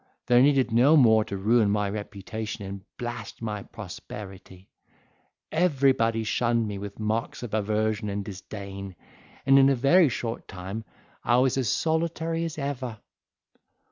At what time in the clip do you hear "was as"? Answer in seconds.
11.37-11.69